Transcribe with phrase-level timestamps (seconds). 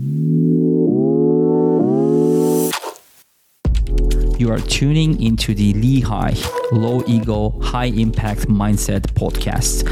[0.00, 0.12] You
[4.52, 9.82] are tuning into the LEHI Low Ego High Impact Mindset podcast.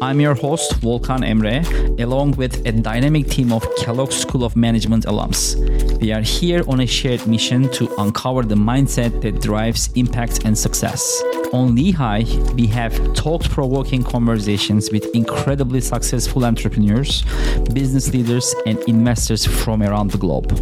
[0.00, 1.64] I'm your host, Volkan Emre,
[2.00, 5.56] along with a dynamic team of Kellogg School of Management alums.
[6.00, 10.56] We are here on a shared mission to uncover the mindset that drives impact and
[10.56, 11.20] success.
[11.56, 17.24] On LEHI, we have thought provoking conversations with incredibly successful entrepreneurs,
[17.72, 20.52] business leaders, and investors from around the globe.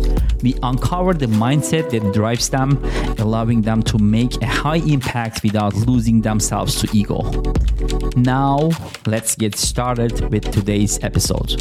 [0.44, 2.80] We uncover the mindset that drives them,
[3.18, 7.22] allowing them to make a high impact without losing themselves to ego.
[8.17, 8.70] Now,
[9.04, 11.61] let's get started with today's episode.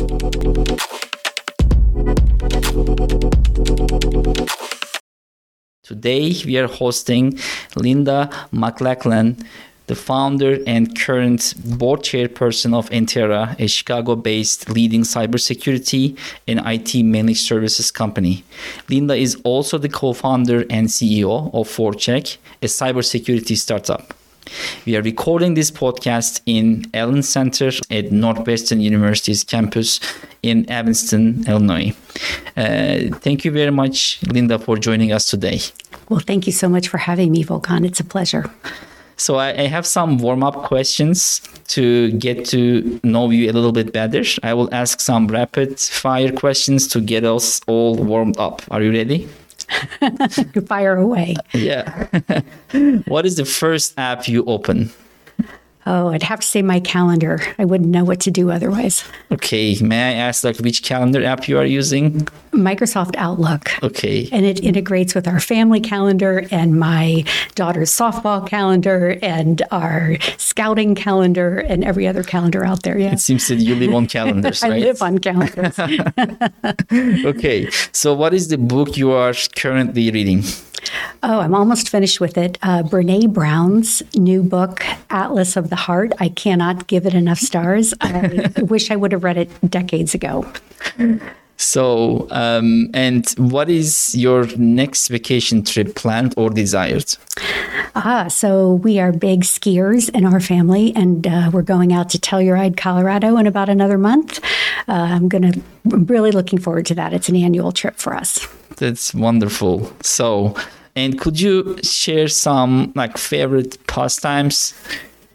[5.94, 7.38] Today, we are hosting
[7.76, 9.38] Linda Maclachlan,
[9.86, 16.18] the founder and current board chairperson of Entara, a Chicago based leading cybersecurity
[16.48, 18.44] and IT managed services company.
[18.90, 24.16] Linda is also the co founder and CEO of Forecheck, a cybersecurity startup.
[24.86, 30.00] We are recording this podcast in Allen Center at Northwestern University's campus
[30.42, 31.94] in Evanston, Illinois.
[32.58, 35.60] Uh, thank you very much, Linda, for joining us today.
[36.14, 37.83] Well, thank you so much for having me, Volkan.
[37.83, 38.45] It's a pleasure.
[39.17, 43.92] So I, I have some warm-up questions to get to know you a little bit
[43.92, 44.22] better.
[44.44, 48.61] I will ask some rapid-fire questions to get us all warmed up.
[48.70, 49.28] Are you ready?
[50.67, 51.33] Fire away.
[51.52, 52.05] Yeah.
[53.08, 54.92] what is the first app you open?
[55.86, 57.42] Oh, I'd have to say my calendar.
[57.59, 59.03] I wouldn't know what to do otherwise.
[59.31, 59.76] Okay.
[59.81, 62.22] May I ask like which calendar app you are using?
[62.52, 63.72] Microsoft Outlook.
[63.84, 64.30] Okay.
[64.31, 70.95] And it integrates with our family calendar and my daughter's softball calendar and our scouting
[70.95, 72.98] calendar and every other calendar out there.
[72.98, 73.14] Yeah.
[73.14, 74.81] It seems that you live on calendars, I right?
[74.81, 75.78] live on calendars.
[77.26, 77.70] okay.
[77.92, 80.44] So what is the book you are currently reading?
[81.22, 82.58] Oh, I'm almost finished with it.
[82.62, 86.14] Uh, Brene Brown's new book, Atlas of the Heart.
[86.20, 87.94] I cannot give it enough stars.
[88.02, 90.45] I wish I would have read it decades ago.
[91.58, 97.15] So, um, and what is your next vacation trip planned or desired?
[97.95, 102.17] Ah, so we are big skiers in our family, and uh, we're going out to
[102.17, 104.39] Telluride, Colorado in about another month.
[104.87, 107.14] Uh, I'm going to, I'm really looking forward to that.
[107.14, 108.47] It's an annual trip for us.
[108.77, 109.91] That's wonderful.
[110.02, 110.55] So,
[110.95, 114.73] and could you share some like favorite pastimes?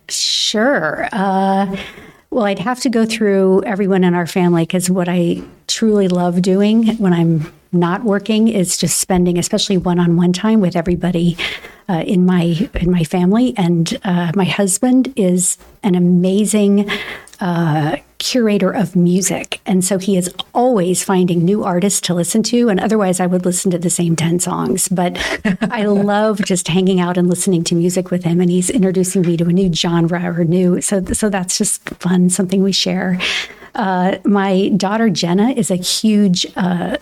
[0.08, 1.08] Sure.
[1.12, 1.76] Uh,
[2.30, 6.42] well, I'd have to go through everyone in our family because what I truly love
[6.42, 11.36] doing when I'm not working is just spending, especially one-on-one time with everybody
[11.88, 13.54] uh, in my in my family.
[13.56, 16.90] And uh, my husband is an amazing
[17.40, 17.96] uh,
[18.28, 22.68] curator of music, and so he is always finding new artists to listen to.
[22.68, 24.86] And otherwise, I would listen to the same ten songs.
[24.86, 25.16] But
[25.70, 29.38] I love just hanging out and listening to music with him, and he's introducing me
[29.38, 30.82] to a new genre or new.
[30.82, 33.18] So so that's just fun, something we share.
[33.74, 36.98] Uh, my daughter Jenna is a huge uh,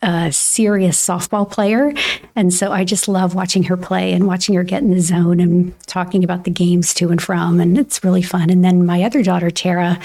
[0.00, 1.92] a serious softball player.
[2.34, 5.38] And so I just love watching her play and watching her get in the zone
[5.38, 7.60] and talking about the games to and from.
[7.60, 8.50] And it's really fun.
[8.50, 10.00] And then my other daughter, Tara,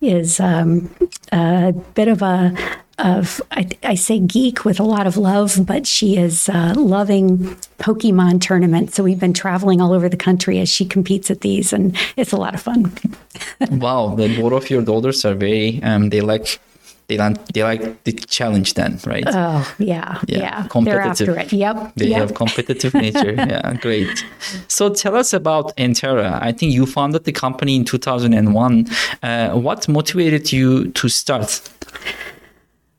[0.00, 0.94] is um,
[1.32, 2.54] a bit of a
[2.98, 7.38] of I, I, say geek with a lot of love, but she is uh, loving
[7.78, 8.94] Pokemon tournaments.
[8.94, 12.32] So we've been traveling all over the country as she competes at these, and it's
[12.32, 12.92] a lot of fun.
[13.70, 16.60] wow, the both of your daughters are very um, they like
[17.08, 19.24] they like they like the challenge then, right?
[19.26, 20.38] Oh yeah, yeah.
[20.38, 20.66] yeah.
[20.68, 21.26] Competitive.
[21.26, 21.58] They're after it.
[21.58, 21.92] Yep.
[21.96, 22.20] They yep.
[22.20, 23.32] have competitive nature.
[23.36, 24.24] yeah, great.
[24.68, 26.38] So tell us about Entara.
[26.40, 28.86] I think you founded the company in 2001.
[29.22, 31.68] Uh, what motivated you to start?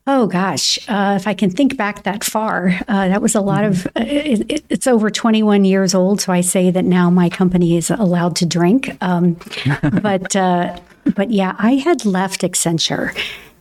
[0.07, 3.63] Oh gosh, uh, if I can think back that far, uh, that was a lot
[3.63, 3.87] of.
[3.87, 7.89] Uh, it, it's over 21 years old, so I say that now my company is
[7.89, 8.95] allowed to drink.
[9.01, 9.37] Um,
[10.03, 10.77] but uh,
[11.15, 13.17] but yeah, I had left Accenture,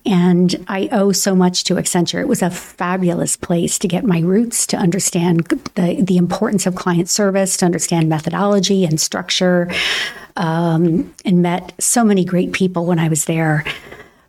[0.07, 2.21] and I owe so much to Accenture.
[2.21, 6.75] It was a fabulous place to get my roots, to understand the, the importance of
[6.75, 9.71] client service, to understand methodology and structure,
[10.37, 13.65] um, and met so many great people when I was there.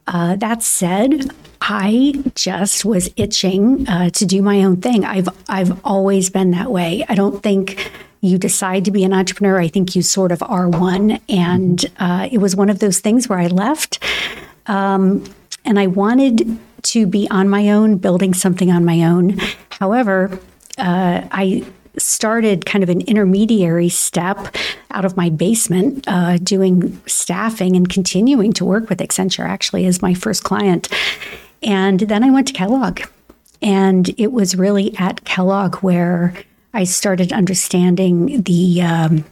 [0.07, 1.31] Uh, that said,
[1.61, 5.03] I just was itching uh, to do my own thing.
[5.03, 7.03] I've I've always been that way.
[7.09, 9.59] I don't think you decide to be an entrepreneur.
[9.59, 13.27] I think you sort of are one, and uh, it was one of those things
[13.27, 14.03] where I left.
[14.67, 15.23] Um,
[15.65, 19.39] and I wanted to be on my own, building something on my own.
[19.69, 20.39] However,
[20.77, 21.65] uh, I
[21.97, 24.55] started kind of an intermediary step
[24.91, 30.01] out of my basement, uh, doing staffing and continuing to work with Accenture actually as
[30.01, 30.89] my first client.
[31.63, 33.01] And then I went to Kellogg.
[33.61, 36.33] And it was really at Kellogg where
[36.73, 39.25] I started understanding the um,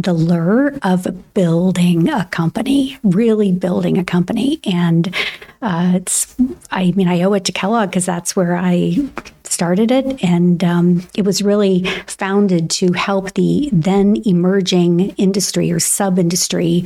[0.00, 4.60] the lure of building a company, really building a company.
[4.64, 5.12] And
[5.60, 6.36] uh, it's,
[6.70, 8.96] I mean, I owe it to Kellogg because that's where I
[9.42, 10.22] started it.
[10.22, 16.84] And um, it was really founded to help the then emerging industry or sub industry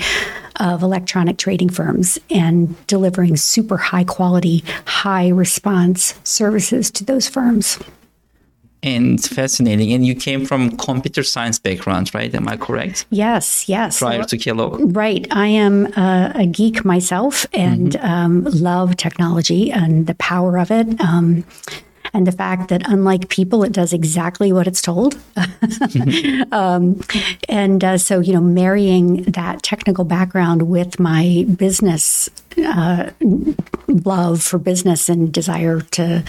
[0.57, 7.79] of electronic trading firms and delivering super high quality, high response services to those firms
[8.83, 9.93] and fascinating.
[9.93, 12.35] And you came from computer science background, right?
[12.35, 13.07] Am I correct?
[13.11, 13.99] Yes, yes.
[13.99, 14.97] Prior to Kellogg.
[14.97, 15.27] Right.
[15.31, 18.07] I am a, a geek myself and mm-hmm.
[18.07, 21.01] um, love technology and the power of it.
[21.01, 21.45] Um,
[22.15, 25.17] and the fact that unlike people, it does exactly what it's told.
[26.53, 27.01] um,
[27.49, 32.29] and uh, so, you know, marrying that technical background with my business
[32.59, 33.11] uh,
[33.89, 36.23] love for business and desire to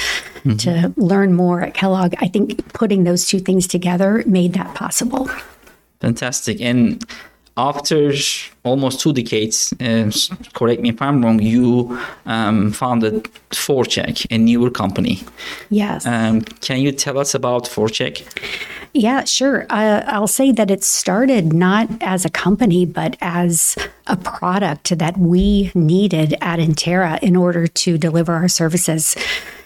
[0.43, 0.55] mm-hmm.
[0.57, 5.29] to learn more at Kellogg, I think putting those two things together made that possible.
[5.99, 6.61] Fantastic.
[6.61, 7.03] And
[7.55, 8.11] after
[8.63, 10.09] almost two decades, uh,
[10.53, 15.21] correct me if I'm wrong, you um, founded Forecheck, a newer company.
[15.69, 16.05] Yes.
[16.05, 18.25] Um, can you tell us about Forecheck?
[18.93, 19.65] Yeah, sure.
[19.69, 25.17] Uh, I'll say that it started not as a company, but as a product that
[25.17, 29.15] we needed at Entara in order to deliver our services.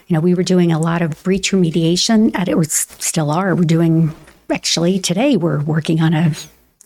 [0.06, 3.54] You know, we were doing a lot of breach remediation, and it was still are.
[3.54, 4.14] We're doing
[4.50, 5.36] actually today.
[5.36, 6.32] We're working on a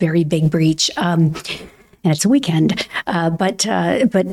[0.02, 0.90] very big breach.
[0.96, 1.34] Um,
[2.04, 2.88] and it's a weekend.
[3.06, 4.26] Uh, but uh, but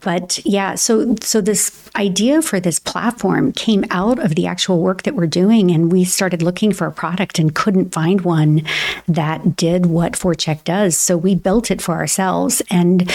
[0.00, 5.04] but yeah, so so this idea for this platform came out of the actual work
[5.04, 8.62] that we're doing, and we started looking for a product and couldn't find one
[9.06, 10.96] that did what Forecheck does.
[10.96, 13.10] So we built it for ourselves and.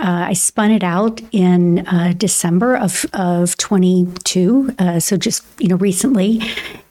[0.00, 5.68] Uh, I spun it out in uh, December of, of 22, uh, so just you
[5.68, 6.42] know recently,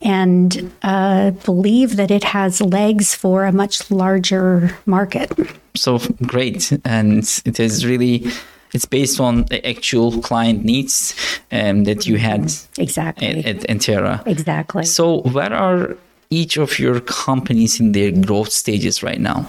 [0.01, 5.31] and uh, believe that it has legs for a much larger market.
[5.75, 8.31] So great, and it is really
[8.73, 11.13] it's based on the actual client needs
[11.51, 14.25] um, that you had exactly at, at Entara.
[14.25, 14.83] Exactly.
[14.83, 15.95] So where are
[16.29, 19.47] each of your companies in their growth stages right now?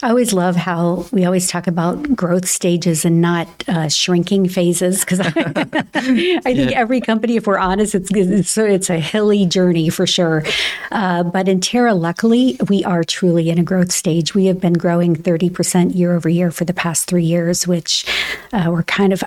[0.00, 5.00] I always love how we always talk about growth stages and not uh, shrinking phases
[5.00, 6.78] because I, I, think yeah.
[6.78, 10.44] every company, if we're honest, it's it's, it's a hilly journey for sure.
[10.92, 14.36] Uh, but Entara, luckily, we are truly in a growth stage.
[14.36, 18.06] We have been growing 30% year over year for the past three years, which
[18.52, 19.24] uh, we're kind of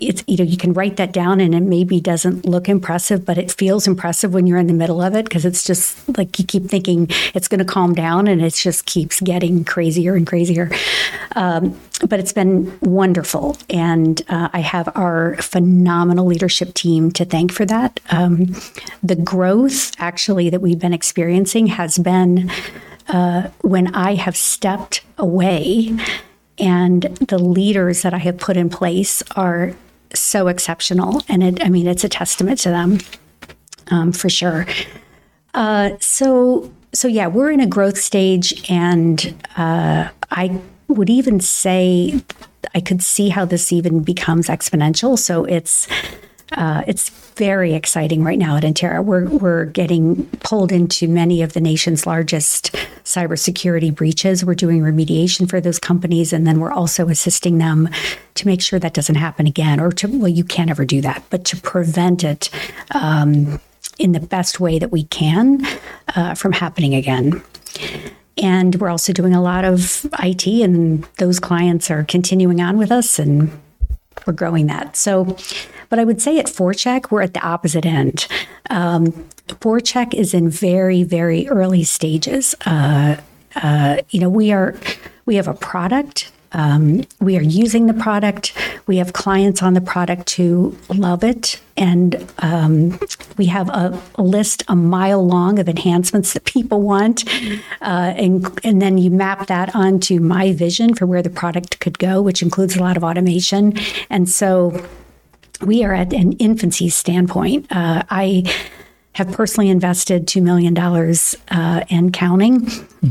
[0.00, 3.38] it's you know you can write that down and it maybe doesn't look impressive but
[3.38, 6.44] it feels impressive when you're in the middle of it because it's just like you
[6.44, 10.70] keep thinking it's going to calm down and it just keeps getting crazier and crazier.
[11.36, 11.78] Um,
[12.08, 13.56] but it's been wonderful.
[13.70, 18.00] And uh, i have our phenomenal leadership team to thank for that.
[18.10, 18.54] Um,
[19.02, 22.50] the growth actually that we've been experiencing has been
[23.08, 25.96] uh, when i have stepped away
[26.58, 29.72] and the leaders that I have put in place are
[30.14, 31.22] so exceptional.
[31.28, 32.98] And it, I mean, it's a testament to them
[33.90, 34.66] um, for sure.
[35.54, 42.22] Uh, so, so yeah, we're in a growth stage, and uh, I would even say
[42.74, 45.18] I could see how this even becomes exponential.
[45.18, 45.86] So it's
[46.52, 49.04] uh, it's very exciting right now at Entara.
[49.04, 52.74] We're, we're getting pulled into many of the nation's largest
[53.08, 54.44] cybersecurity breaches.
[54.44, 57.88] We're doing remediation for those companies, and then we're also assisting them
[58.34, 61.24] to make sure that doesn't happen again, or to, well, you can't ever do that,
[61.30, 62.50] but to prevent it
[62.90, 63.60] um,
[63.98, 65.66] in the best way that we can
[66.16, 67.42] uh, from happening again.
[68.36, 72.92] And we're also doing a lot of IT, and those clients are continuing on with
[72.92, 73.50] us, and
[74.26, 74.96] we're growing that.
[74.96, 75.34] So,
[75.88, 78.26] but I would say at Forecheck, we're at the opposite end.
[78.70, 82.54] Um, Forecheck is in very, very early stages.
[82.66, 83.16] Uh,
[83.56, 84.74] uh, you know, we are
[85.26, 86.30] we have a product.
[86.52, 88.54] Um, we are using the product.
[88.86, 92.98] We have clients on the product who love it, and um,
[93.36, 97.24] we have a, a, list a mile long of enhancements that people want.
[97.82, 101.98] Uh, and and then you map that onto my vision for where the product could
[101.98, 103.74] go, which includes a lot of automation.
[104.08, 104.82] And so
[105.60, 107.66] we are at an infancy standpoint.
[107.70, 108.44] Uh, I
[109.12, 112.68] have personally invested $2 million uh, and counting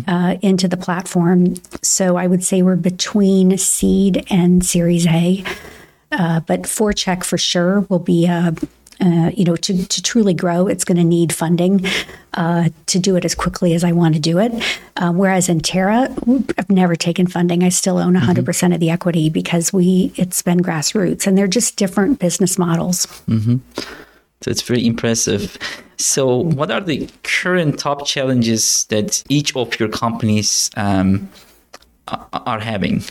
[0.08, 1.56] uh, into the platform.
[1.82, 5.44] So I would say we're between seed and Series A.
[6.12, 8.56] Uh, but Forecheck for sure will be a,
[9.00, 11.86] uh, you know, to, to truly grow, it's going to need funding
[12.34, 14.52] uh, to do it as quickly as I want to do it.
[14.96, 16.10] Um, whereas Entara,
[16.58, 17.64] I've never taken funding.
[17.64, 18.74] I still own 100% mm-hmm.
[18.74, 23.06] of the equity because we it's been grassroots, and they're just different business models.
[23.28, 23.58] Mm-hmm.
[24.42, 25.58] So it's very impressive.
[25.98, 31.30] So, what are the current top challenges that each of your companies um,
[32.08, 33.04] are having?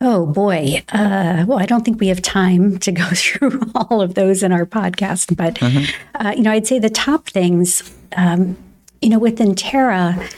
[0.00, 0.82] Oh boy.
[0.90, 4.52] Uh, well, I don't think we have time to go through all of those in
[4.52, 6.26] our podcast, but mm-hmm.
[6.26, 7.94] uh, you know, I'd say the top things.
[8.16, 8.56] Um,
[9.02, 10.32] you know, with Entara,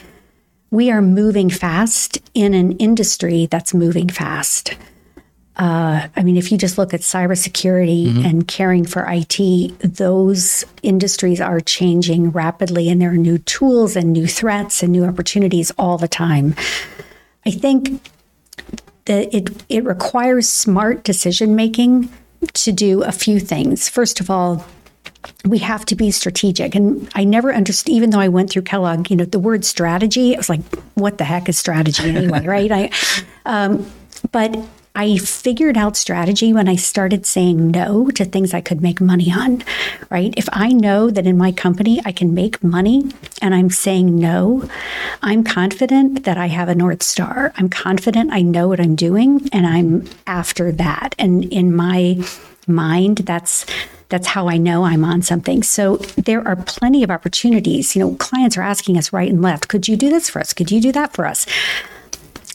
[0.71, 4.75] we are moving fast in an industry that's moving fast.
[5.57, 8.25] Uh, I mean, if you just look at cybersecurity mm-hmm.
[8.25, 14.13] and caring for IT, those industries are changing rapidly, and there are new tools and
[14.13, 16.55] new threats and new opportunities all the time.
[17.45, 18.09] I think
[19.05, 22.09] that it it requires smart decision making
[22.53, 23.87] to do a few things.
[23.89, 24.65] First of all,
[25.45, 26.75] we have to be strategic.
[26.75, 30.35] And I never understood, even though I went through Kellogg, you know, the word strategy,
[30.35, 30.61] I was like,
[30.95, 32.71] what the heck is strategy anyway, right?
[32.71, 32.89] I,
[33.45, 33.89] um,
[34.31, 34.57] but
[34.93, 39.31] I figured out strategy when I started saying no to things I could make money
[39.31, 39.63] on,
[40.09, 40.33] right?
[40.35, 43.09] If I know that in my company I can make money
[43.41, 44.67] and I'm saying no,
[45.21, 47.53] I'm confident that I have a North Star.
[47.55, 51.15] I'm confident I know what I'm doing and I'm after that.
[51.17, 52.21] And in my
[52.67, 53.65] mind, that's
[54.09, 55.63] that's how I know I'm on something.
[55.63, 57.95] So there are plenty of opportunities.
[57.95, 60.51] You know, clients are asking us right and left, could you do this for us?
[60.51, 61.47] Could you do that for us?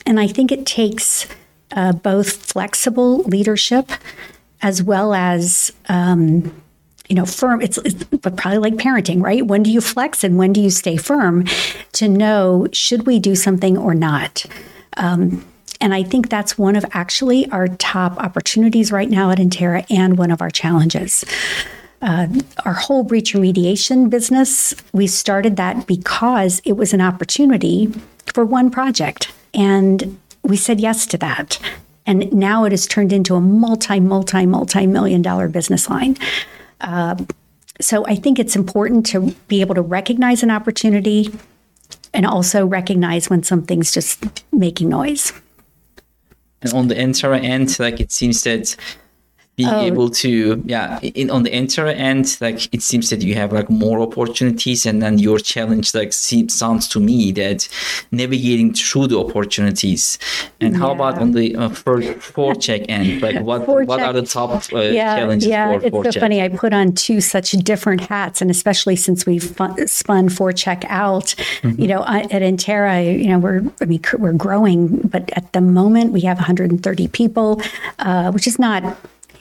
[0.05, 1.25] And I think it takes
[1.71, 3.91] uh, both flexible leadership
[4.61, 6.53] as well as um,
[7.07, 10.37] you know firm it's, it's but probably like parenting right when do you flex and
[10.37, 11.45] when do you stay firm
[11.93, 14.45] to know should we do something or not
[14.97, 15.45] um,
[15.79, 20.17] and I think that's one of actually our top opportunities right now at Entara and
[20.17, 21.23] one of our challenges.
[22.01, 22.27] Uh,
[22.65, 27.91] our whole breach remediation business, we started that because it was an opportunity
[28.25, 29.31] for one project.
[29.53, 31.59] And we said yes to that.
[32.05, 36.17] And now it has turned into a multi, multi, multi million dollar business line.
[36.79, 37.15] Uh,
[37.79, 41.31] so I think it's important to be able to recognize an opportunity
[42.13, 45.33] and also recognize when something's just making noise.
[46.61, 48.75] And on the Entara end, like it seems that
[49.57, 49.81] being oh.
[49.81, 53.69] able to yeah in on the Entara end like it seems that you have like
[53.71, 57.67] more opportunities and then your challenge like seems sounds to me that
[58.11, 60.19] navigating through the opportunities
[60.61, 60.79] and yeah.
[60.79, 65.17] how about on the uh, Forecheck end like what what are the top uh, yeah,
[65.17, 68.95] challenges yeah for it's so funny i put on two such different hats and especially
[68.95, 71.33] since we've fun, spun Forecheck out
[71.63, 71.81] mm-hmm.
[71.81, 76.13] you know at Entara you know we're i mean we're growing but at the moment
[76.13, 77.59] we have 130 people
[77.97, 78.83] uh, which is not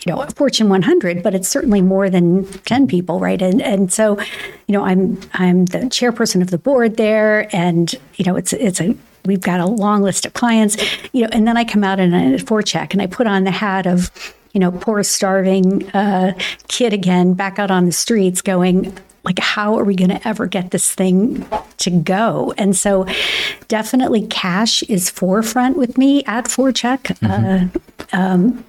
[0.07, 3.43] you know, a Fortune 100, but it's certainly more than 10 people, right?
[3.43, 4.19] And and so,
[4.67, 8.81] you know, I'm I'm the chairperson of the board there, and you know, it's it's
[8.81, 10.77] a we've got a long list of clients,
[11.13, 13.51] you know, and then I come out in a Forecheck and I put on the
[13.51, 14.11] hat of
[14.53, 16.33] you know, poor starving uh,
[16.69, 20.47] kid again back out on the streets going, like how are we going to ever
[20.47, 21.47] get this thing
[21.77, 23.07] to go and so
[23.69, 27.77] definitely cash is forefront with me at Forecheck mm-hmm.
[28.13, 28.65] uh, um,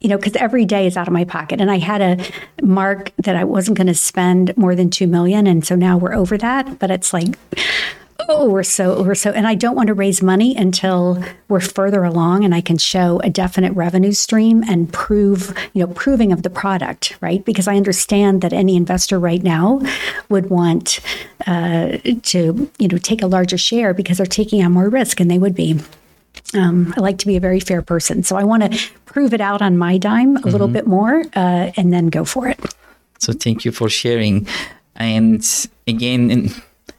[0.00, 1.60] you know, because every day is out of my pocket.
[1.60, 2.18] And I had a
[2.62, 6.14] mark that I wasn't going to spend more than two million, and so now we're
[6.14, 6.78] over that.
[6.78, 7.36] But it's like,
[8.28, 12.04] oh, we're so we're so, and I don't want to raise money until we're further
[12.04, 16.42] along and I can show a definite revenue stream and prove, you know, proving of
[16.42, 17.44] the product, right?
[17.44, 19.80] Because I understand that any investor right now
[20.28, 21.00] would want
[21.46, 25.30] uh, to, you know, take a larger share because they're taking on more risk, and
[25.30, 25.80] they would be.
[26.54, 28.22] Um, I like to be a very fair person.
[28.22, 30.50] So I want to prove it out on my dime a mm-hmm.
[30.50, 32.58] little bit more uh, and then go for it.
[33.18, 34.46] So thank you for sharing.
[34.94, 35.44] And
[35.86, 36.50] again,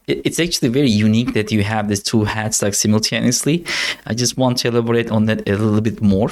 [0.07, 3.65] it's actually very unique that you have these two hats like simultaneously.
[4.05, 6.29] I just want to elaborate on that a little bit more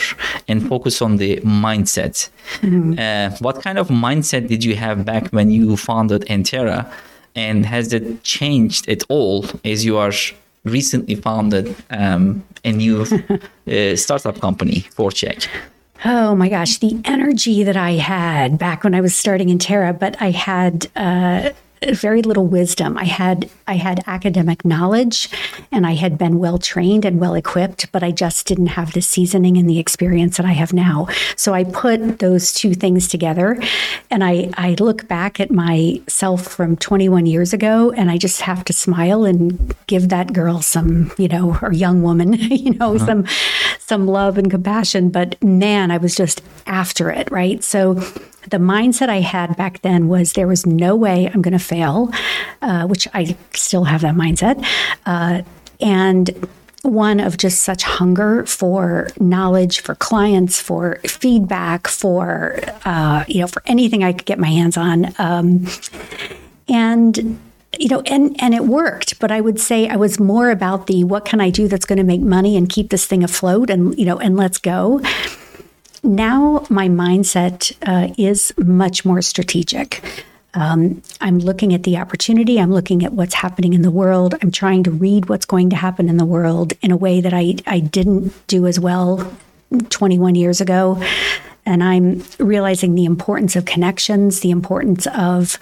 [0.48, 2.30] and focus on the mindset.
[2.62, 2.98] Mm-hmm.
[2.98, 6.90] Uh, what kind of mindset did you have back when you founded Entara?
[7.36, 10.14] And has that changed at all as you are
[10.66, 13.06] recently founded um, a new
[13.68, 15.48] uh, startup company, Forecheck?
[16.04, 20.22] Oh my gosh, the energy that I had back when I was starting Entara, but
[20.22, 21.52] I had uh,
[21.94, 22.98] very little wisdom.
[22.98, 25.30] I had I had academic knowledge,
[25.72, 29.02] and I had been well trained and well equipped, but I just didn't have the
[29.02, 31.08] seasoning and the experience that I have now.
[31.36, 33.60] So I put those two things together,
[34.10, 38.64] and I I look back at myself from 21 years ago, and I just have
[38.66, 43.06] to smile and give that girl some, you know, or young woman, you know, uh-huh.
[43.06, 43.26] some
[43.80, 45.10] some love and compassion.
[45.10, 47.64] But man, I was just after it, right?
[47.64, 48.02] So
[48.50, 52.10] the mindset I had back then was there was no way I'm going to fail,
[52.62, 54.66] uh, which I still have that mindset.
[55.06, 55.42] Uh,
[55.82, 56.48] and
[56.84, 63.48] one of just such hunger for knowledge, for clients, for feedback, for uh, you know,
[63.48, 65.68] for anything I could get my hands on, um,
[66.70, 67.40] and
[67.78, 69.20] you know, and and it worked.
[69.20, 71.98] But I would say I was more about the what can I do that's going
[71.98, 75.02] to make money and keep this thing afloat, and you know, and let's go
[76.04, 80.24] now my mindset uh, is much more strategic.
[80.56, 82.60] Um, I'm looking at the opportunity.
[82.60, 84.36] I'm looking at what's happening in the world.
[84.42, 87.34] I'm trying to read what's going to happen in the world in a way that
[87.34, 89.32] I, I didn't do as well
[89.90, 91.02] 21 years ago.
[91.68, 95.58] And I'm realizing the importance of connections, the importance of,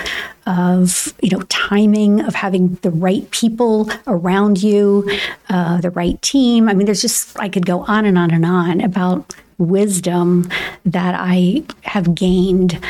[0.46, 5.10] of you know, timing, of having the right people around you,
[5.50, 6.68] uh, the right team.
[6.68, 10.50] I mean, there's just I could go on and on and on about wisdom
[10.86, 12.84] that I have gained.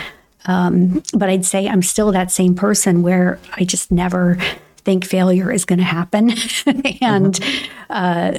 [0.46, 4.38] Um, but I'd say I'm still that same person where I just never
[4.78, 6.32] think failure is going to happen,
[7.02, 7.84] and mm-hmm.
[7.90, 8.38] uh,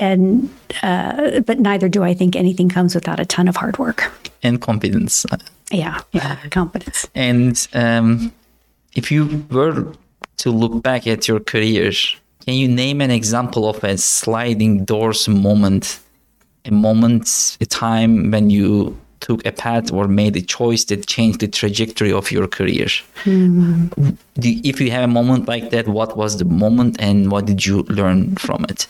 [0.00, 0.48] and
[0.82, 4.10] uh, but neither do I think anything comes without a ton of hard work
[4.42, 5.26] and confidence.
[5.70, 7.06] Yeah, yeah, confidence.
[7.14, 8.32] And um,
[8.94, 9.92] if you were
[10.38, 11.92] to look back at your career,
[12.44, 16.00] can you name an example of a sliding doors moment
[16.64, 21.40] a moment, a time when you took a path or made a choice that changed
[21.40, 22.88] the trajectory of your career.
[23.24, 23.88] Mm-hmm.
[24.36, 27.84] if you have a moment like that, what was the moment and what did you
[27.84, 28.86] learn from it?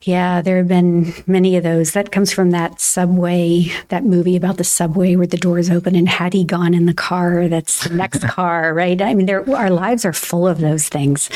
[0.00, 1.92] Yeah, there have been many of those.
[1.92, 6.08] That comes from that subway, that movie about the subway where the doors open and
[6.08, 9.00] had he gone in the car, that's the next car, right?
[9.00, 11.28] I mean, our lives are full of those things.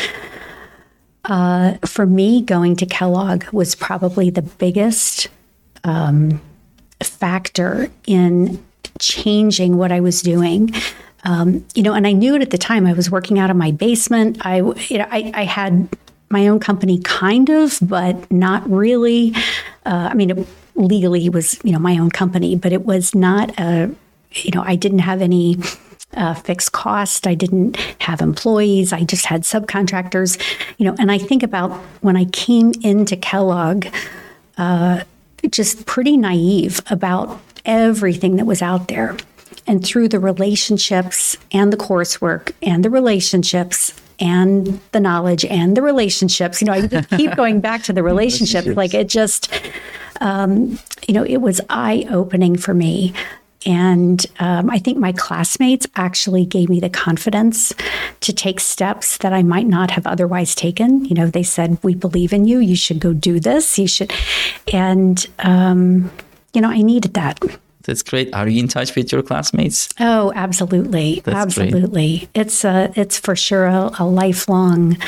[1.25, 5.28] Uh, for me, going to Kellogg was probably the biggest
[5.84, 6.40] um,
[7.04, 8.64] factor in
[8.98, 10.72] changing what I was doing.
[11.24, 12.86] Um, you know, and I knew it at the time.
[12.86, 14.38] I was working out of my basement.
[14.46, 15.88] I, you know, I, I had
[16.30, 19.34] my own company, kind of, but not really.
[19.84, 23.58] Uh, I mean, it legally was, you know, my own company, but it was not
[23.58, 23.90] a,
[24.32, 25.56] you know, I didn't have any
[26.14, 27.26] uh, fixed cost.
[27.26, 28.92] I didn't have employees.
[28.92, 30.40] I just had subcontractors,
[30.78, 30.94] you know.
[30.98, 33.87] And I think about when I came into Kellogg,
[34.56, 35.02] uh,
[35.51, 39.16] just pretty naive about everything that was out there.
[39.66, 45.83] And through the relationships and the coursework and the relationships and the knowledge and the
[45.83, 48.66] relationships, you know, I keep going back to the relationships.
[48.68, 49.53] Like it just,
[50.20, 53.12] um, you know, it was eye opening for me
[53.66, 57.75] and um, I think my classmates actually gave me the confidence
[58.21, 61.05] to take steps that I might not have otherwise taken.
[61.05, 62.61] You know, they said, We believe in you.
[62.61, 63.79] You should go do this.
[63.79, 64.12] You should.
[64.73, 66.11] And, um,
[66.55, 67.40] you know, I needed that.
[67.83, 68.33] That's great.
[68.35, 69.88] Are you in touch with your classmates?
[69.99, 71.21] Oh, absolutely.
[71.25, 72.18] That's absolutely.
[72.18, 72.29] Great.
[72.35, 74.99] It's a, it's for sure a, a lifelong,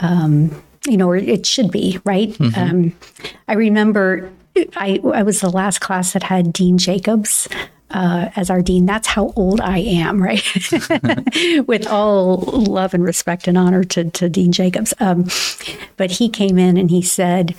[0.00, 0.50] um,
[0.88, 2.30] you know, or it should be, right?
[2.30, 2.60] Mm-hmm.
[2.60, 2.96] Um,
[3.48, 4.32] I remember
[4.76, 7.48] I, I was the last class that had Dean Jacobs
[7.96, 8.84] uh, as our dean.
[8.84, 10.44] That's how old I am, right?
[11.66, 14.92] With all love and respect and honor to, to Dean Jacobs.
[15.00, 15.24] Um,
[15.96, 17.54] but he came in and he said,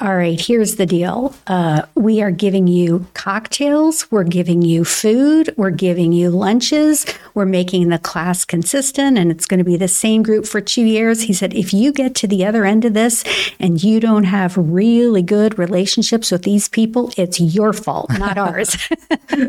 [0.00, 1.34] all right, here's the deal.
[1.46, 7.44] Uh, we are giving you cocktails, we're giving you food, we're giving you lunches, we're
[7.44, 11.22] making the class consistent, and it's going to be the same group for two years.
[11.22, 13.24] He said, if you get to the other end of this
[13.58, 18.76] and you don't have really good relationships with these people, it's your fault, not ours.
[19.30, 19.48] and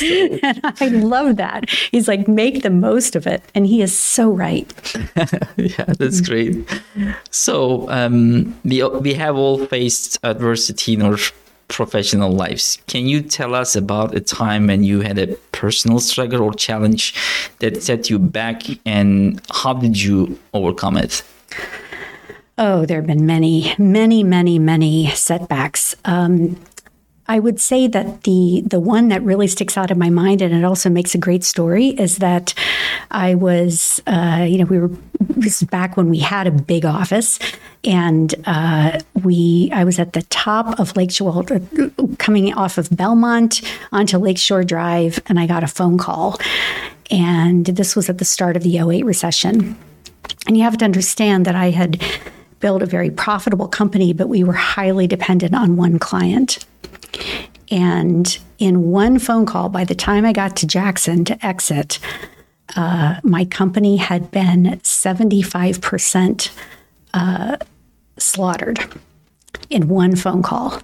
[0.00, 1.68] I love that.
[1.90, 3.42] He's like, make the most of it.
[3.54, 4.72] And he is so right.
[5.56, 6.66] yeah, that's great.
[7.30, 11.18] So, um, the we have all faced adversity in our
[11.68, 12.78] professional lives.
[12.86, 17.14] Can you tell us about a time when you had a personal struggle or challenge
[17.58, 21.22] that set you back and how did you overcome it?
[22.58, 25.94] Oh, there have been many, many, many, many setbacks.
[26.06, 26.56] Um,
[27.28, 30.54] I would say that the the one that really sticks out in my mind, and
[30.54, 32.54] it also makes a great story, is that
[33.10, 36.84] I was, uh, you know, we were this is back when we had a big
[36.84, 37.38] office,
[37.84, 41.44] and uh, we I was at the top of Lakeshore,
[42.18, 43.60] coming off of Belmont
[43.92, 46.38] onto Lakeshore Drive, and I got a phone call,
[47.10, 49.76] And this was at the start of the 08 recession.
[50.46, 52.02] And you have to understand that I had
[52.60, 56.64] built a very profitable company, but we were highly dependent on one client.
[57.70, 61.98] And in one phone call, by the time I got to Jackson to exit,
[62.74, 66.50] uh, my company had been 75%
[67.14, 67.56] uh,
[68.18, 68.80] slaughtered
[69.70, 70.80] in one phone call.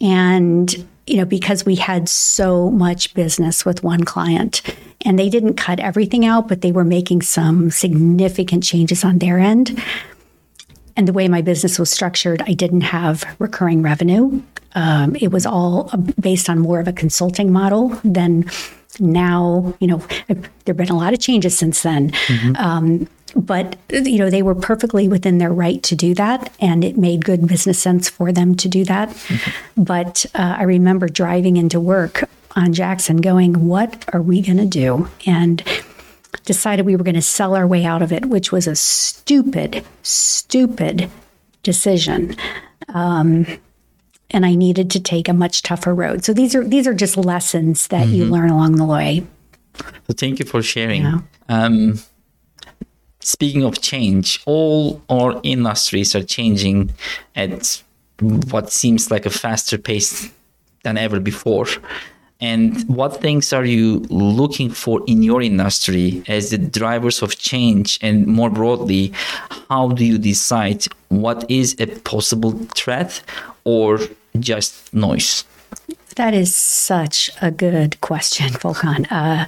[0.00, 4.62] And, you know, because we had so much business with one client,
[5.02, 9.38] and they didn't cut everything out, but they were making some significant changes on their
[9.38, 9.82] end.
[10.96, 14.42] And the way my business was structured, I didn't have recurring revenue.
[14.74, 18.50] Um, it was all based on more of a consulting model than
[18.98, 19.74] now.
[19.80, 19.96] You know,
[20.28, 22.10] there have been a lot of changes since then.
[22.10, 22.56] Mm-hmm.
[22.56, 26.96] Um, but you know they were perfectly within their right to do that and it
[26.96, 29.82] made good business sense for them to do that mm-hmm.
[29.82, 34.64] but uh, i remember driving into work on jackson going what are we going to
[34.64, 35.62] do and
[36.44, 39.84] decided we were going to sell our way out of it, which was a stupid,
[40.02, 41.10] stupid
[41.62, 42.36] decision.
[42.88, 43.46] Um,
[44.30, 46.24] and I needed to take a much tougher road.
[46.24, 48.14] So these are these are just lessons that mm-hmm.
[48.14, 49.24] you learn along the way.
[49.78, 51.02] So thank you for sharing.
[51.02, 51.20] Yeah.
[51.48, 52.00] Um,
[53.20, 56.92] speaking of change, all our industries are changing
[57.34, 57.82] at
[58.20, 60.30] what seems like a faster pace
[60.82, 61.66] than ever before.
[62.40, 67.98] And what things are you looking for in your industry as the drivers of change?
[68.02, 69.12] And more broadly,
[69.70, 73.22] how do you decide what is a possible threat
[73.64, 74.00] or
[74.38, 75.44] just noise?
[76.16, 79.06] That is such a good question, Volkan.
[79.10, 79.46] Uh,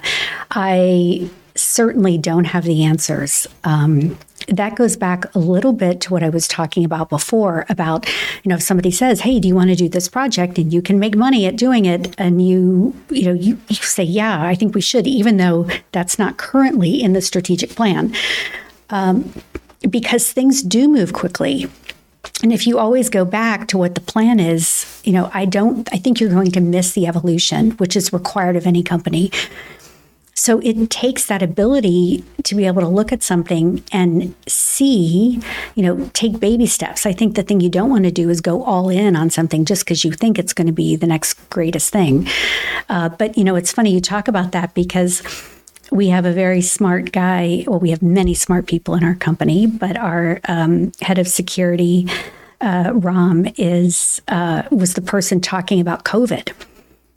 [0.51, 3.47] I certainly don't have the answers.
[3.63, 4.17] Um,
[4.51, 8.07] that goes back a little bit to what I was talking about before about,
[8.43, 10.81] you know, if somebody says, Hey, do you want to do this project and you
[10.81, 12.15] can make money at doing it?
[12.17, 16.19] And you, you know, you, you say, Yeah, I think we should, even though that's
[16.19, 18.13] not currently in the strategic plan.
[18.89, 19.31] Um,
[19.89, 21.67] because things do move quickly.
[22.41, 25.87] And if you always go back to what the plan is, you know, I don't,
[25.93, 29.31] I think you're going to miss the evolution, which is required of any company.
[30.39, 35.41] So it takes that ability to be able to look at something and see,
[35.75, 37.05] you know, take baby steps.
[37.05, 39.65] I think the thing you don't want to do is go all in on something
[39.65, 42.25] just because you think it's going to be the next greatest thing.
[42.87, 45.21] Uh, but, you know, it's funny you talk about that because
[45.91, 47.65] we have a very smart guy.
[47.67, 52.07] Well, we have many smart people in our company, but our um, head of security,
[52.61, 56.53] uh, Ram, is uh, was the person talking about COVID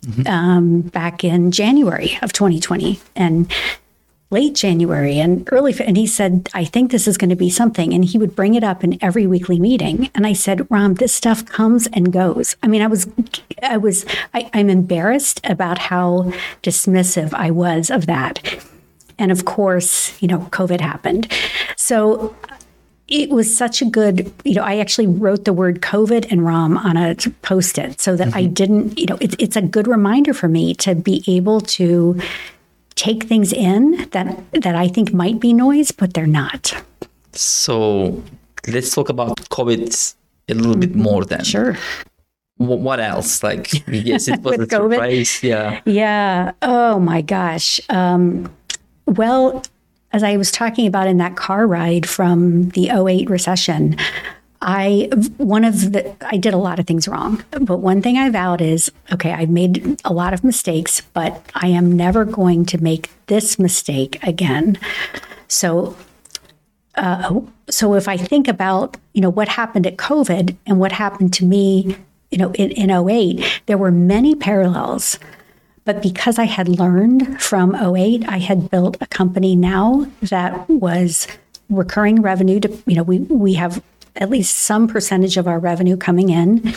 [0.05, 0.27] mm-hmm.
[0.27, 3.53] um, back in January of 2020 and
[4.33, 5.75] late January and early.
[5.79, 7.93] And he said, I think this is going to be something.
[7.93, 10.11] And he would bring it up in every weekly meeting.
[10.15, 12.57] And I said, Ram, this stuff comes and goes.
[12.63, 13.07] I mean, I was,
[13.63, 18.65] I was, I, I'm embarrassed about how dismissive I was of that.
[19.19, 21.31] And of course, you know, COVID happened.
[21.77, 22.35] So
[23.13, 26.79] it was such a good, you know, I actually wrote the word COVID and Ram
[26.79, 28.39] on a post it so that mm-hmm.
[28.39, 32.19] I didn't, you know, it, it's a good reminder for me to be able to
[32.95, 36.73] take things in that that I think might be noise, but they're not.
[37.33, 38.23] So
[38.67, 40.15] let's talk about COVID
[40.49, 40.81] a little mm-hmm.
[40.81, 41.45] bit more then.
[41.45, 41.77] Sure.
[42.57, 43.43] What else?
[43.43, 44.93] Like, yes, it was a COVID?
[44.93, 45.43] surprise.
[45.43, 45.81] Yeah.
[45.85, 46.53] Yeah.
[46.63, 47.79] Oh my gosh.
[47.91, 48.51] Um,
[49.07, 49.63] well,
[50.13, 53.97] as I was talking about in that car ride from the 08 recession,
[54.61, 58.31] I one of the I did a lot of things wrong, but one thing I
[58.31, 62.83] vowed is okay, I've made a lot of mistakes, but I am never going to
[62.83, 64.79] make this mistake again.
[65.49, 65.97] So
[66.95, 71.33] uh, so if I think about, you know, what happened at COVID and what happened
[71.35, 71.97] to me,
[72.31, 75.19] you know, in, in 08, there were many parallels
[75.85, 81.27] but because I had learned from 08, I had built a company now that was
[81.69, 83.83] recurring revenue to, you know, we, we have
[84.17, 86.75] at least some percentage of our revenue coming in.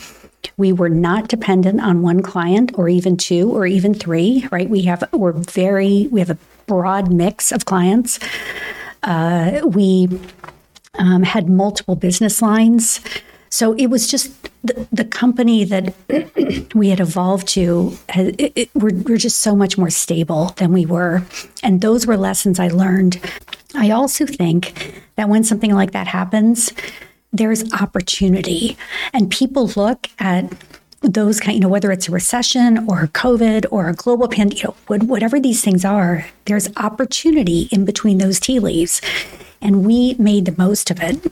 [0.58, 4.70] We were not dependent on one client or even two or even three, right?
[4.70, 8.20] We have, we're very, we have a broad mix of clients.
[9.04, 10.08] Uh, we
[10.96, 13.02] um, had multiple business lines.
[13.56, 14.34] So it was just
[14.66, 15.94] the, the company that
[16.76, 20.86] we had evolved to, it, it, we're, we're just so much more stable than we
[20.86, 21.24] were.
[21.64, 23.18] And those were lessons I learned.
[23.74, 26.74] I also think that when something like that happens,
[27.32, 28.76] there's opportunity.
[29.14, 30.52] And people look at
[31.00, 34.76] those kind, you know, whether it's a recession or COVID or a global pandemic, you
[34.90, 39.00] know, whatever these things are, there's opportunity in between those tea leaves.
[39.62, 41.32] And we made the most of it.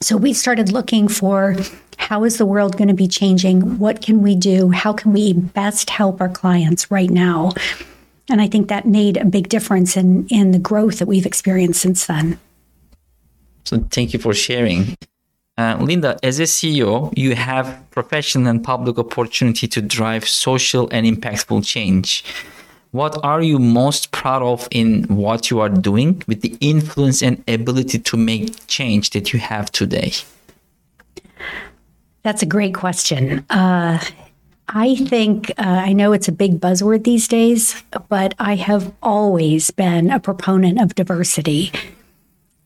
[0.00, 1.56] So we started looking for
[1.96, 3.78] how is the world going to be changing?
[3.78, 4.70] What can we do?
[4.70, 7.52] How can we best help our clients right now?
[8.28, 11.80] and I think that made a big difference in in the growth that we've experienced
[11.80, 12.38] since then.
[13.64, 14.96] So thank you for sharing.
[15.58, 21.06] Uh, Linda, as a CEO, you have professional and public opportunity to drive social and
[21.06, 22.24] impactful change.
[22.96, 27.44] What are you most proud of in what you are doing with the influence and
[27.46, 30.12] ability to make change that you have today?
[32.22, 33.44] That's a great question.
[33.50, 34.02] Uh,
[34.68, 39.70] I think, uh, I know it's a big buzzword these days, but I have always
[39.70, 41.72] been a proponent of diversity.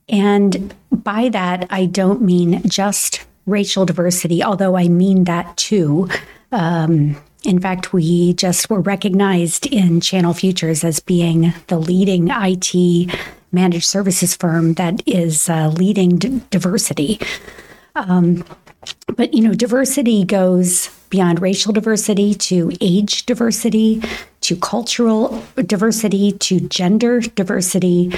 [0.09, 6.09] And by that, I don't mean just racial diversity, although I mean that too.
[6.53, 13.11] Um, in fact, we just were recognized in Channel Futures as being the leading IT
[13.53, 17.19] managed services firm that is uh, leading d- diversity.
[17.95, 18.45] Um,
[19.17, 24.03] but you know, diversity goes beyond racial diversity to age diversity,
[24.43, 28.13] to cultural diversity, to gender diversity.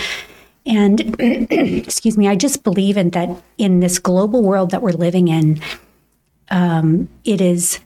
[0.66, 5.28] And excuse me, I just believe in that in this global world that we're living
[5.28, 5.60] in,
[6.50, 7.80] um, it is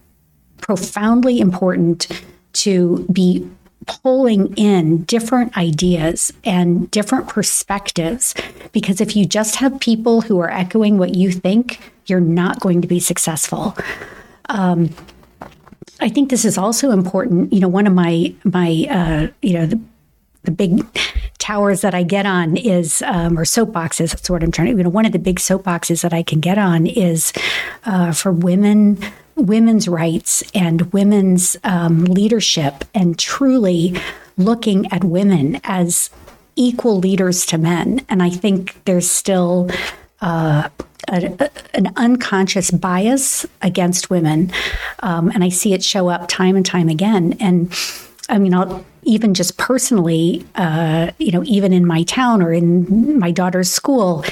[0.60, 2.08] profoundly important
[2.54, 3.48] to be
[3.86, 8.34] pulling in different ideas and different perspectives.
[8.72, 12.82] Because if you just have people who are echoing what you think, you're not going
[12.82, 13.76] to be successful.
[14.48, 14.90] Um,
[16.00, 17.52] I think this is also important.
[17.52, 19.80] You know, one of my my uh, you know the
[20.42, 20.86] the big
[21.38, 24.10] towers that I get on is um, or soapboxes.
[24.10, 24.76] That's what I'm trying to.
[24.76, 27.32] You know, one of the big soapboxes that I can get on is
[27.84, 28.98] uh, for women
[29.36, 33.94] women's rights and women's um, leadership and truly
[34.36, 36.10] looking at women as
[36.56, 38.04] equal leaders to men.
[38.08, 39.70] And I think there's still
[40.20, 40.68] uh,
[41.08, 44.50] a, an unconscious bias against women.
[45.00, 47.36] Um, and I see it show up time and time again.
[47.38, 47.72] And
[48.28, 53.18] I mean, I'll, even just personally, uh, you know, even in my town or in
[53.18, 54.24] my daughter's school,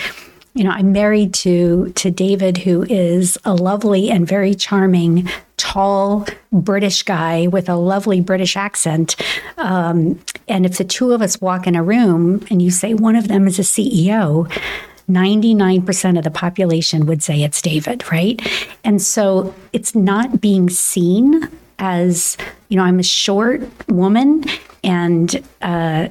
[0.55, 6.27] you know, I'm married to to David, who is a lovely and very charming, tall
[6.53, 9.17] British guy with a lovely British accent.
[9.59, 13.17] Um, and if the two of us walk in a room and you say one
[13.17, 14.49] of them is a CEO,
[15.11, 18.41] 99% of the population would say it's David, right?
[18.85, 22.37] And so it's not being seen as,
[22.69, 24.45] you know, I'm a short woman
[24.83, 26.09] and, uh,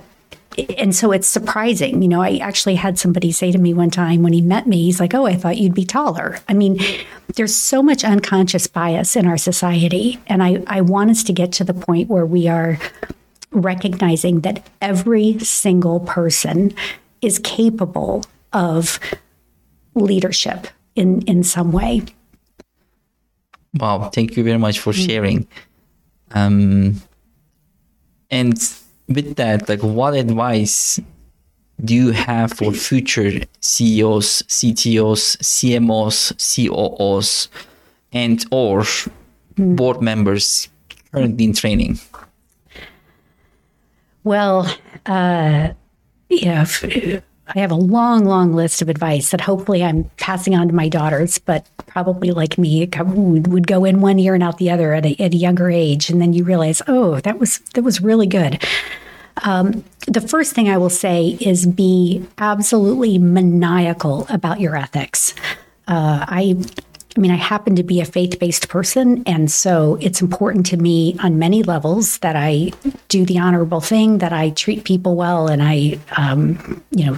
[0.77, 2.01] and so it's surprising.
[2.01, 4.83] You know, I actually had somebody say to me one time when he met me,
[4.83, 6.39] he's like, Oh, I thought you'd be taller.
[6.47, 6.79] I mean,
[7.35, 10.19] there's so much unconscious bias in our society.
[10.27, 12.77] And I, I want us to get to the point where we are
[13.51, 16.73] recognizing that every single person
[17.21, 18.99] is capable of
[19.95, 22.03] leadership in, in some way.
[23.75, 25.47] Wow, thank you very much for sharing.
[26.31, 27.01] Um,
[28.29, 28.57] and
[29.07, 30.99] with that, like what advice
[31.83, 37.49] do you have for future CEOs, CTOs, CMOs, COOs,
[38.11, 38.83] and or
[39.57, 40.69] board members
[41.11, 41.99] currently in training?
[44.23, 44.73] Well,
[45.05, 45.69] uh,
[46.29, 46.65] yeah,
[47.47, 50.87] I have a long, long list of advice that hopefully I'm passing on to my
[50.87, 55.05] daughters, but probably like me, would go in one ear and out the other at
[55.05, 58.27] a, at a younger age, and then you realize, oh, that was that was really
[58.27, 58.63] good.
[59.43, 65.33] Um, the first thing I will say is be absolutely maniacal about your ethics.
[65.87, 66.55] Uh, I
[67.15, 69.23] I mean, I happen to be a faith based person.
[69.25, 72.71] And so it's important to me on many levels that I
[73.07, 77.17] do the honorable thing, that I treat people well, and I, um, you know,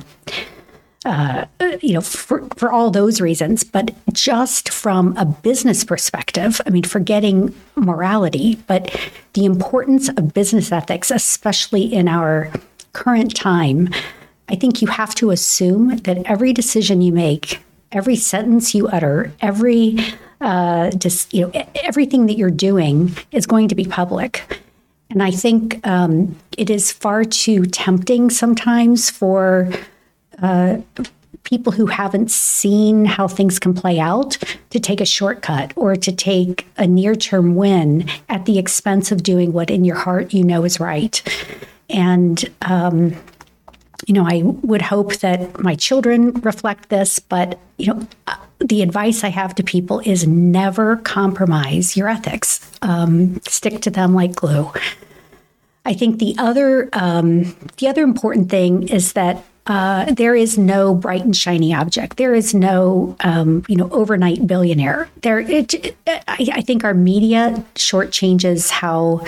[1.05, 1.45] uh,
[1.81, 6.83] you know, for, for all those reasons, but just from a business perspective, I mean,
[6.83, 8.99] forgetting morality, but
[9.33, 12.51] the importance of business ethics, especially in our
[12.93, 13.89] current time,
[14.49, 17.59] I think you have to assume that every decision you make
[17.95, 19.97] every sentence you utter, every
[20.41, 24.61] uh, just you know everything that you're doing is going to be public.
[25.09, 29.71] And I think um, it is far too tempting sometimes for
[30.41, 30.77] uh,
[31.43, 34.37] people who haven't seen how things can play out
[34.71, 39.23] to take a shortcut or to take a near term win at the expense of
[39.23, 41.21] doing what in your heart you know is right.
[41.89, 43.15] And um,
[44.05, 48.07] you know, I would hope that my children reflect this, but, you know,
[48.59, 52.69] the advice I have to people is never compromise your ethics.
[52.81, 54.71] Um, stick to them like glue.
[55.85, 60.93] I think the other um, the other important thing is that uh, there is no
[60.93, 62.17] bright and shiny object.
[62.17, 65.09] There is no, um, you know, overnight billionaire.
[65.21, 69.25] There, it, I, I, think our media shortchanges how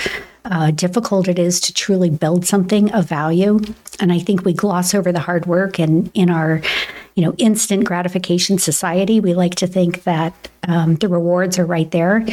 [0.49, 3.59] uh, difficult it is to truly build something of value.
[3.99, 5.79] And I think we gloss over the hard work.
[5.79, 6.61] And in our,
[7.15, 11.89] you know, instant gratification society, we like to think that um, the rewards are right
[11.91, 12.25] there.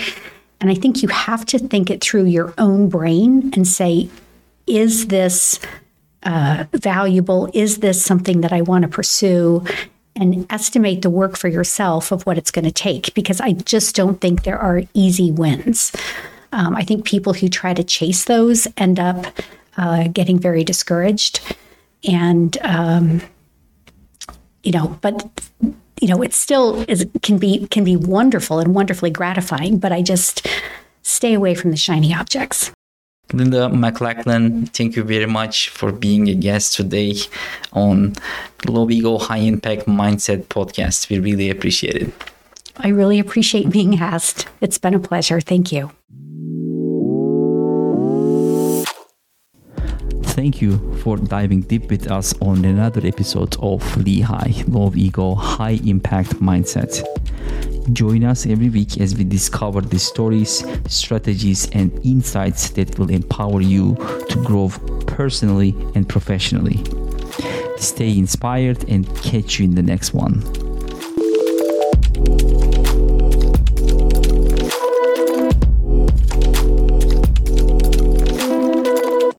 [0.60, 4.08] And I think you have to think it through your own brain and say,
[4.66, 5.58] is this
[6.22, 7.50] uh, valuable?
[7.52, 9.64] Is this something that I want to pursue?
[10.16, 13.96] And estimate the work for yourself of what it's going to take, because I just
[13.96, 15.90] don't think there are easy wins.
[16.54, 19.26] Um, I think people who try to chase those end up
[19.76, 21.40] uh, getting very discouraged.
[22.08, 23.22] And, um,
[24.62, 25.28] you know, but
[26.00, 30.02] you know, it still is can be can be wonderful and wonderfully gratifying, but I
[30.02, 30.46] just
[31.02, 32.70] stay away from the shiny objects.
[33.32, 37.16] Linda Maclachlan, thank you very much for being a guest today
[37.72, 38.14] on
[38.68, 41.08] Low Ego High Impact Mindset podcast.
[41.08, 42.12] We really appreciate it.
[42.76, 44.46] I really appreciate being asked.
[44.60, 45.40] It's been a pleasure.
[45.40, 45.90] Thank you.
[50.34, 55.78] Thank you for diving deep with us on another episode of LEHI Low Ego High
[55.86, 57.04] Impact Mindset.
[57.92, 63.60] Join us every week as we discover the stories, strategies, and insights that will empower
[63.60, 63.94] you
[64.28, 64.72] to grow
[65.06, 66.82] personally and professionally.
[67.76, 70.42] Stay inspired and catch you in the next one.